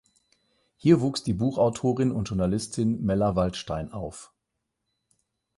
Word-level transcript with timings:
Hier 0.77 0.99
wuchs 1.01 1.21
die 1.21 1.33
Buchautorin 1.35 2.11
und 2.11 2.27
Journalistin 2.27 3.03
Mella 3.03 3.35
Waldstein 3.35 3.91
auf. 3.93 4.33